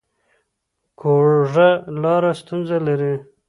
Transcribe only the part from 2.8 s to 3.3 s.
لري